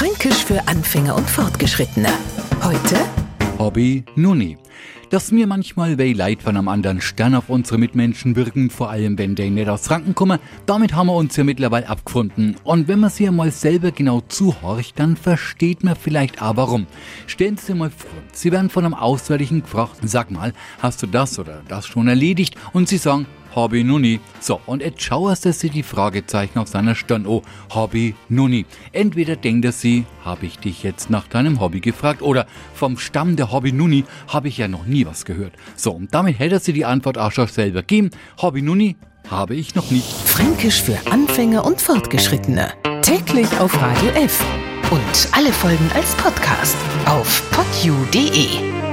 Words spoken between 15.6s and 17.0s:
man vielleicht auch warum.